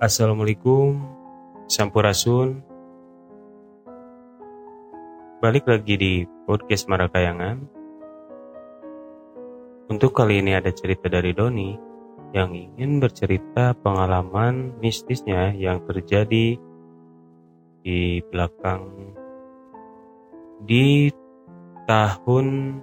[0.00, 0.96] Assalamualaikum,
[1.68, 2.64] Sampurasun.
[5.44, 6.12] Balik lagi di
[6.48, 7.60] podcast Marakayangan.
[9.92, 11.76] Untuk kali ini ada cerita dari Doni
[12.32, 16.56] yang ingin bercerita pengalaman mistisnya yang terjadi
[17.84, 19.12] di belakang
[20.64, 21.12] di
[21.84, 22.80] tahun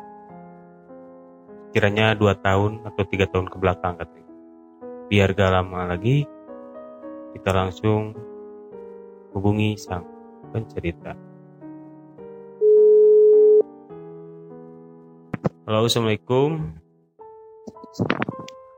[1.73, 4.33] kiranya dua tahun atau tiga tahun ke belakang katanya.
[5.09, 6.36] Biar gak lama lagi,
[7.35, 8.15] kita langsung
[9.35, 10.05] hubungi sang
[10.55, 11.15] pencerita.
[15.67, 16.79] Halo, Assalamualaikum.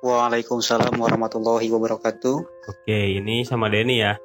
[0.02, 2.38] Waalaikumsalam warahmatullahi wabarakatuh.
[2.66, 4.18] Oke, ini sama Denny ya.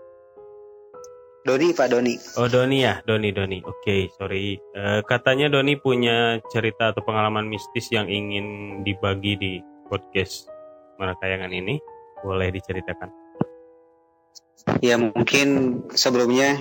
[1.45, 2.17] Doni Pak Doni.
[2.41, 3.61] Oh, Doni ya, Doni, Doni.
[3.61, 4.57] Oke, sorry.
[4.57, 9.53] Eh, katanya Doni punya cerita atau pengalaman mistis yang ingin dibagi di
[9.93, 10.49] podcast
[10.97, 11.77] Marakayangan ini.
[12.25, 13.24] Boleh diceritakan?
[14.81, 16.57] Ya mungkin sebelumnya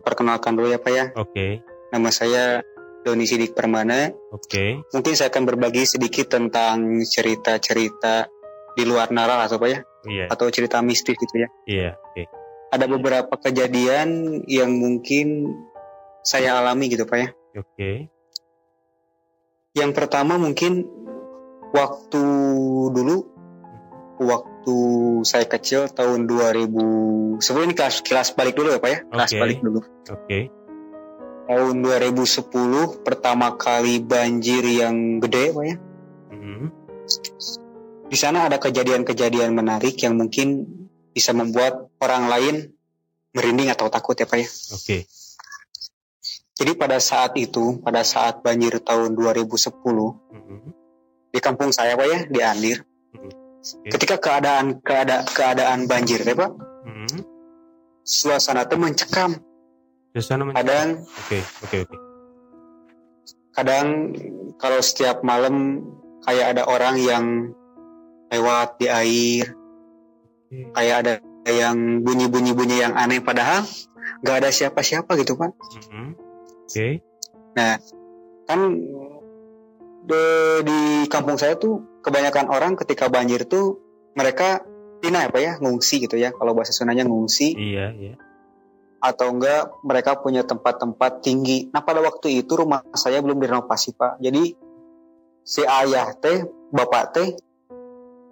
[0.00, 1.04] perkenalkan dulu ya Pak ya.
[1.14, 1.60] Oke,
[1.92, 2.44] Nama saya
[3.04, 4.08] Doni Sidik Permana.
[4.32, 4.82] oke.
[4.90, 8.26] Mungkin saya akan berbagi sedikit tentang cerita-cerita
[8.74, 11.48] di luar nalar atau Pak ya, Iya, atau cerita mistis gitu ya.
[11.68, 12.22] iya, oke.
[12.74, 15.52] Ada beberapa kejadian yang mungkin
[16.24, 17.28] saya alami gitu Pak ya.
[17.54, 18.10] Oke,
[19.74, 20.86] Yang pertama mungkin
[21.70, 22.22] waktu
[22.94, 23.33] dulu
[24.18, 24.76] waktu
[25.22, 29.58] saya kecil tahun 2000 sebelum ini kelas, kelas balik dulu ya Pak ya kelas balik
[29.60, 30.38] dulu oke.
[31.44, 35.76] tahun 2010 pertama kali banjir yang gede Pak ya
[36.34, 36.66] Mhm.
[38.06, 40.64] di sana ada kejadian-kejadian menarik yang mungkin
[41.10, 42.56] bisa membuat orang lain
[43.30, 44.98] merinding atau takut ya Pak ya Oke,
[46.54, 50.70] jadi pada saat itu pada saat banjir tahun 2010 Mhm.
[51.34, 52.78] di kampung saya Pak ya di Andir.
[53.64, 56.52] Ketika keadaan keada, keadaan banjir ya Pak
[56.84, 57.18] Mhm.
[58.02, 59.40] suasana itu mencekam
[60.12, 61.96] Suasana kadang Oke, oke, oke.
[63.50, 64.12] kadang
[64.56, 65.80] kalau setiap malam
[66.22, 67.24] kayak ada orang yang
[68.28, 69.46] lewat di air
[70.46, 70.70] Oke.
[70.70, 73.64] kayak ada yang bunyi-bunyi bunyi yang aneh padahal
[74.22, 75.50] nggak ada siapa-siapa gitu pak
[75.90, 76.08] Mhm.
[76.64, 76.88] Oke,
[78.44, 78.60] kan
[80.04, 80.22] di,
[80.64, 83.80] di kampung saya tuh kebanyakan orang ketika banjir tuh
[84.12, 84.60] mereka
[85.00, 88.14] pindah ya pak ya ngungsi gitu ya kalau bahasa Sundanya ngungsi iya, iya.
[89.00, 91.68] atau enggak mereka punya tempat-tempat tinggi.
[91.72, 94.16] Nah pada waktu itu rumah saya belum direnovasi pak.
[94.20, 94.56] Jadi
[95.44, 97.28] si ayah teh, bapak teh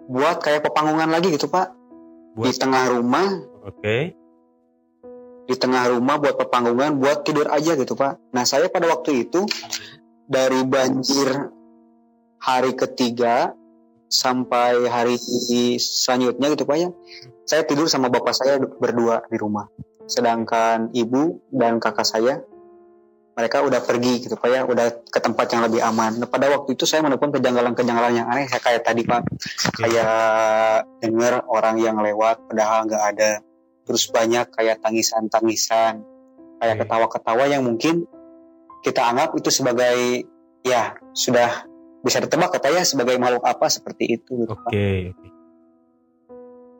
[0.09, 1.71] buat kayak pepanggungan lagi gitu pak
[2.33, 3.27] di Buat, tengah rumah,
[3.61, 3.97] oke,
[5.45, 8.17] di tengah rumah buat pepanggungan buat tidur aja gitu pak.
[8.33, 9.45] Nah saya pada waktu itu
[10.25, 11.29] dari banjir
[12.41, 13.53] hari ketiga
[14.13, 15.17] sampai hari
[15.81, 16.89] selanjutnya gitu pak ya,
[17.49, 19.65] saya tidur sama bapak saya berdua di rumah.
[20.05, 22.45] Sedangkan ibu dan kakak saya
[23.33, 26.21] mereka udah pergi gitu pak ya, udah ke tempat yang lebih aman.
[26.21, 29.25] Nah, pada waktu itu saya menemukan kejanggalan-kejanggalan yang aneh, saya kayak tadi pak,
[29.81, 33.41] kayak dengar orang yang lewat padahal nggak ada.
[33.89, 36.05] Terus banyak kayak tangisan-tangisan,
[36.61, 36.81] kayak Oke.
[36.85, 38.05] ketawa-ketawa yang mungkin
[38.85, 40.29] kita anggap itu sebagai
[40.61, 41.72] ya sudah
[42.03, 44.71] bisa ditebak kata ya sebagai makhluk apa seperti itu gitu, oke, Pak.
[45.15, 45.27] oke.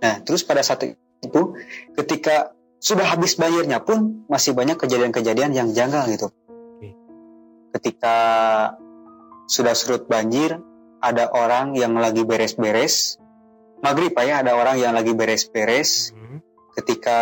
[0.03, 0.83] Nah, terus pada saat
[1.23, 1.41] itu
[1.95, 2.51] ketika
[2.83, 6.27] sudah habis banjirnya pun masih banyak kejadian-kejadian yang janggal gitu.
[7.71, 8.15] Ketika
[9.47, 10.59] sudah surut banjir,
[10.99, 13.17] ada orang yang lagi beres-beres.
[13.79, 16.11] Maghrib Pak ya, ada orang yang lagi beres-beres.
[16.11, 16.37] Mhm.
[16.75, 17.19] Ketika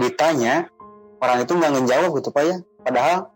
[0.00, 0.72] ditanya,
[1.20, 2.56] orang itu nggak ngejawab gitu Pak ya.
[2.82, 3.30] Padahal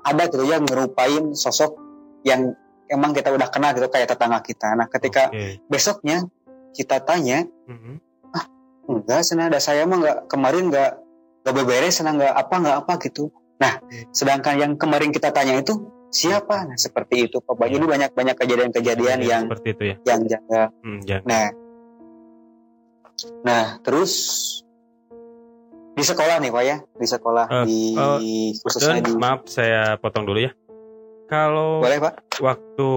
[0.00, 1.76] ada gitu ya ngerupain sosok
[2.24, 2.56] yang
[2.90, 4.74] emang kita udah kenal gitu kayak tetangga kita.
[4.74, 5.62] Nah, ketika Oke.
[5.64, 6.26] besoknya
[6.70, 8.02] kita tanya, Mhm.
[8.90, 10.90] enggak sana ada saya mah nggak kemarin nggak
[11.40, 14.10] nggak beberes sana nggak apa nggak apa gitu nah Hmm.
[14.10, 15.78] sedangkan yang kemarin kita tanya itu
[16.10, 19.96] siapa nah seperti itu pak jadi banyak banyak kejadian-kejadian yang seperti itu ya.
[20.04, 21.22] yang jaga Hmm, jangan.
[21.24, 21.46] nah
[23.40, 24.12] nah terus
[25.92, 28.18] di sekolah nih pak ya di sekolah Eh, di oh,
[28.58, 30.50] khususnya di maaf saya potong dulu ya.
[31.30, 32.90] Kalau boleh pak waktu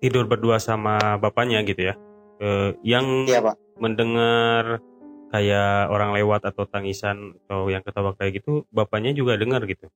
[0.00, 1.94] tidur berdua sama bapaknya gitu ya,
[2.40, 4.82] eh, yang iya pak mendengar
[5.30, 9.86] kayak orang lewat atau tangisan atau yang ketawa kayak gitu, bapaknya juga dengar gitu.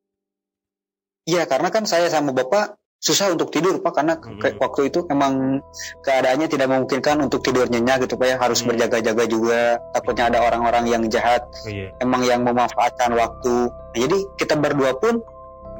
[1.24, 4.60] iya karena kan saya sama bapak susah untuk tidur pak karena ke- Hmm.
[4.60, 5.56] waktu itu emang
[6.00, 8.68] keadaannya tidak memungkinkan untuk tidur nyenyak gitu pak ya harus Hmm.
[8.68, 9.60] berjaga-jaga juga
[9.92, 11.88] takutnya ada orang-orang yang jahat Oh iya.
[11.98, 15.24] emang yang memanfaatkan waktu Nah, jadi kita berdua pun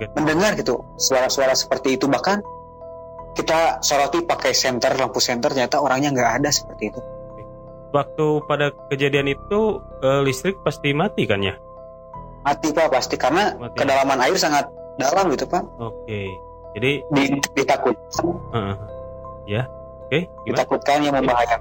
[0.05, 0.15] Gitu.
[0.21, 2.45] mendengar gitu suara-suara seperti itu bahkan
[3.35, 7.01] kita soroti pakai senter lampu senter ternyata orangnya nggak ada seperti itu
[7.95, 11.55] waktu pada kejadian itu eh, listrik pasti mati kan ya?
[12.43, 13.79] Mati pak pasti karena Mati.
[13.79, 14.67] kedalaman air sangat
[14.99, 15.63] dalam gitu pak.
[15.79, 16.27] Oke.
[16.75, 17.25] Jadi Di,
[17.55, 18.75] ditakutkan, eh,
[19.47, 19.63] ya.
[20.05, 20.45] Oke, gimana?
[20.45, 21.61] ditakutkan yang membahayakan.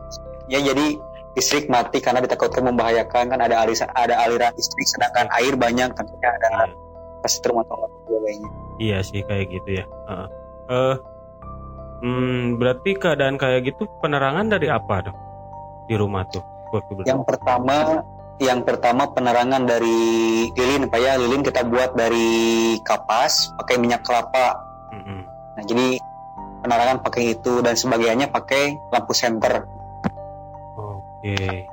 [0.50, 0.98] Ya jadi
[1.38, 6.30] listrik mati karena ditakutkan membahayakan kan ada aliran ada aliran listrik sedangkan air banyak tentunya
[6.34, 6.83] ada Iya.
[7.24, 8.50] Kesetrum atau apa sebagainya.
[8.84, 9.86] Iya sih kayak gitu ya.
[10.12, 10.28] Heeh.
[10.64, 10.96] Eh,
[12.04, 15.18] hmm, berarti keadaan kayak gitu penerangan dari apa dong
[15.88, 16.44] di rumah tuh
[16.76, 17.08] waktu?
[17.08, 18.04] Yang pertama
[18.42, 20.00] yang pertama penerangan dari
[20.52, 24.58] lilin pak ya lilin kita buat dari kapas pakai minyak kelapa.
[24.92, 25.22] Mm-mm.
[25.56, 26.02] Nah jadi
[26.64, 29.68] penerangan pakai itu dan sebagainya pakai lampu senter.
[30.80, 31.68] Oke.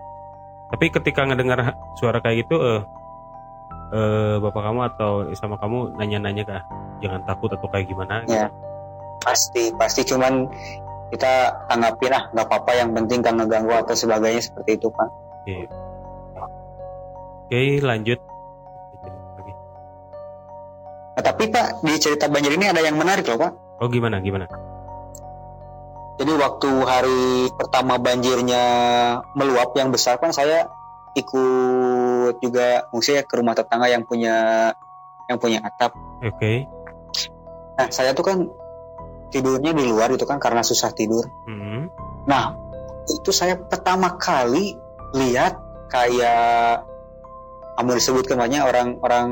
[0.70, 2.80] Tapi ketika ngedengar suara kayak gitu, eh,
[3.90, 6.62] eh, bapak kamu atau sama kamu nanya-nanya kah?
[7.02, 8.22] Jangan takut atau kayak gimana?
[8.24, 8.34] gitu?
[8.34, 8.48] Ya.
[9.20, 10.48] Pasti pasti cuman
[11.10, 15.08] kita tanggapin ah nggak apa-apa yang penting kan ngeganggu atau sebagainya seperti itu pak.
[15.42, 15.56] Oke.
[17.50, 18.18] Oke, lanjut.
[19.36, 19.52] Oke.
[21.18, 23.52] Nah, tapi pak di cerita banjir ini ada yang menarik loh pak.
[23.82, 24.46] Oh gimana gimana?
[26.20, 28.62] Jadi waktu hari pertama banjirnya
[29.32, 30.68] meluap yang besar kan saya
[31.14, 34.70] ikut juga maksudnya ke rumah tetangga yang punya
[35.26, 35.94] yang punya atap.
[36.22, 36.66] Oke.
[37.78, 38.38] Nah saya tuh kan
[39.30, 41.26] tidurnya di luar itu kan karena susah tidur.
[41.46, 41.90] Mm-mm.
[42.26, 42.54] Nah
[43.10, 44.74] itu saya pertama kali
[45.14, 45.58] lihat
[45.90, 46.86] kayak
[47.74, 49.28] kamu disebutkan banyak orang-orang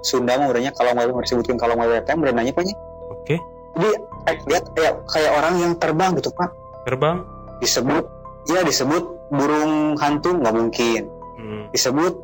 [0.00, 2.70] Sunda mau beranya kalau mau disebutkan kalau mau datang berenanya pak
[3.10, 3.36] Oke.
[3.74, 3.88] Jadi
[4.30, 6.54] eh, lihat kayak kayak orang yang terbang gitu pak.
[6.86, 7.26] Terbang.
[7.60, 8.08] disebut
[8.48, 11.02] ya disebut burung hantu nggak mungkin
[11.40, 11.72] Mm.
[11.72, 12.14] disebut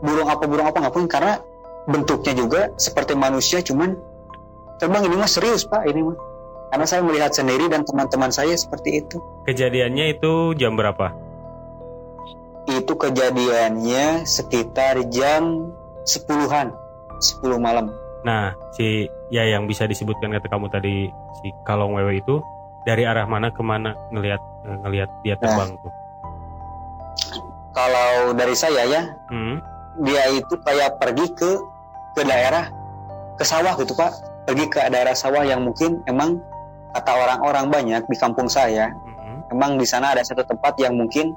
[0.00, 1.34] burung apa burung apa nggak mungkin karena
[1.84, 3.98] bentuknya juga seperti manusia cuman
[4.78, 6.16] terbang ini mah serius pak ini mah
[6.68, 11.12] karena saya melihat sendiri dan teman-teman saya seperti itu Kejadiannya itu jam berapa?
[12.68, 15.72] itu kejadiannya sekitar jam
[16.04, 16.76] sepuluhan
[17.18, 17.88] 10 malam
[18.18, 22.42] Nah, si ya yang bisa disebutkan kata kamu tadi si kalong wewe itu
[22.82, 25.92] dari arah mana ke mana ngelihat eh, ngelihat dia terbang tuh.
[27.72, 29.62] kalau dari saya ya Hmm.
[30.02, 31.50] dia itu kayak pergi ke
[32.14, 32.70] ke daerah
[33.34, 34.10] ke sawah gitu pak
[34.44, 36.38] pergi ke daerah sawah yang mungkin emang
[36.90, 39.52] kata orang-orang banyak di kampung saya Mm-mm.
[39.52, 41.36] emang di sana ada satu tempat yang mungkin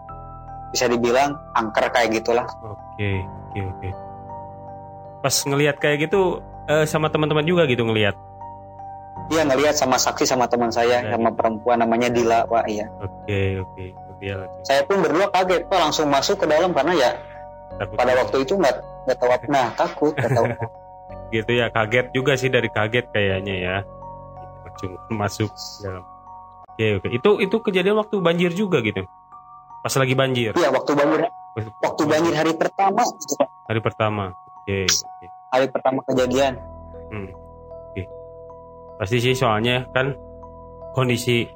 [0.71, 3.11] bisa dibilang angker kayak gitulah Oke,
[3.49, 3.89] oke, oke.
[5.19, 8.13] Pas ngelihat kayak gitu eh, sama teman-teman juga gitu ngelihat.
[9.31, 11.16] Dia ngelihat sama saksi sama teman saya Ya.
[11.16, 13.86] sama perempuan namanya Dila pak iya Oke, oke.
[14.19, 17.12] Dia langsung saya pun berdua kaget pak langsung masuk ke dalam karena ya
[17.74, 17.95] takut.
[17.95, 20.45] pada waktu itu nggak nggak tahu apa nah takut nggak tahu
[21.33, 23.75] gitu ya, kaget juga sih dari kaget kayaknya ya.
[24.62, 25.48] Langsung masuk
[25.80, 26.04] dalam.
[26.68, 27.07] Oke, oke.
[27.10, 29.07] Itu itu kejadian waktu banjir juga gitu.
[29.80, 30.51] Pas lagi banjir.
[30.54, 31.31] iya waktu banjir
[31.80, 34.36] waktu banjir hari pertama gitu, hari pertama.
[34.62, 35.25] Oke, oke.
[35.50, 36.54] hari pertama kejadian
[37.07, 37.28] Hmm.
[39.01, 40.13] Pasti sih soalnya kan
[40.94, 41.50] kondisi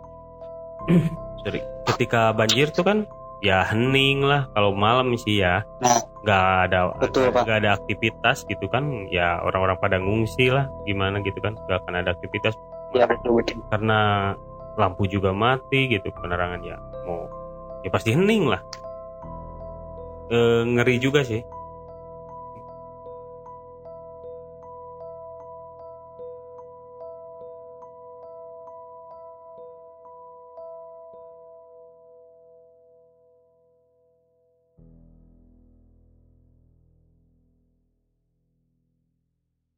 [1.45, 1.61] sorry,
[1.93, 2.97] ketika banjir tuh kan
[3.45, 5.61] ya hening lah kalau malam sih ya.
[5.85, 6.01] Nah.
[6.25, 11.37] nggak ada Betul, nggak ada aktivitas gitu kan ya orang-orang pada ngungsi lah gimana gitu
[11.37, 12.57] kan nggak akan ada aktivitas
[12.97, 14.33] ya betul betul karena
[14.73, 17.29] lampu juga mati gitu penerangan ya mau
[17.85, 18.57] ya pasti hening lah
[20.25, 21.45] Eh, ngeri juga sih